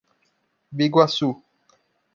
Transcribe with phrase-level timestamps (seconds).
[0.77, 1.29] Biguaçu